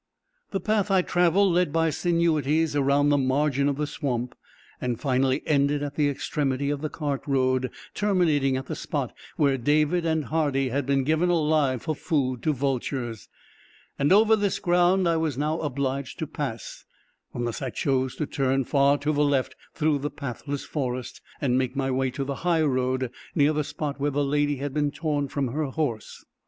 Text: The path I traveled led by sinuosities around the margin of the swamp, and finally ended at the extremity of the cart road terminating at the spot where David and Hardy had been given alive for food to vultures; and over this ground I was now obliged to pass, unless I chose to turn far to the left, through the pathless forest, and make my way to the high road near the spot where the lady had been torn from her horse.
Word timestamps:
The 0.49 0.59
path 0.59 0.89
I 0.89 1.03
traveled 1.03 1.53
led 1.53 1.71
by 1.71 1.91
sinuosities 1.91 2.75
around 2.75 3.09
the 3.09 3.19
margin 3.19 3.69
of 3.69 3.77
the 3.77 3.85
swamp, 3.85 4.33
and 4.81 4.99
finally 4.99 5.43
ended 5.45 5.83
at 5.83 5.93
the 5.93 6.09
extremity 6.09 6.71
of 6.71 6.81
the 6.81 6.89
cart 6.89 7.21
road 7.27 7.69
terminating 7.93 8.57
at 8.57 8.65
the 8.65 8.75
spot 8.75 9.13
where 9.37 9.59
David 9.59 10.03
and 10.03 10.25
Hardy 10.25 10.69
had 10.69 10.87
been 10.87 11.03
given 11.03 11.29
alive 11.29 11.83
for 11.83 11.93
food 11.95 12.41
to 12.41 12.51
vultures; 12.51 13.29
and 13.99 14.11
over 14.11 14.35
this 14.35 14.57
ground 14.57 15.07
I 15.07 15.17
was 15.17 15.37
now 15.37 15.59
obliged 15.59 16.17
to 16.17 16.25
pass, 16.25 16.83
unless 17.35 17.61
I 17.61 17.69
chose 17.69 18.15
to 18.15 18.25
turn 18.25 18.63
far 18.63 18.97
to 18.97 19.13
the 19.13 19.23
left, 19.23 19.55
through 19.75 19.99
the 19.99 20.09
pathless 20.09 20.65
forest, 20.65 21.21
and 21.39 21.59
make 21.59 21.75
my 21.75 21.91
way 21.91 22.09
to 22.09 22.23
the 22.23 22.37
high 22.41 22.63
road 22.63 23.11
near 23.35 23.53
the 23.53 23.63
spot 23.63 23.99
where 23.99 24.09
the 24.09 24.25
lady 24.25 24.55
had 24.55 24.73
been 24.73 24.89
torn 24.89 25.27
from 25.27 25.49
her 25.49 25.65
horse. 25.65 26.25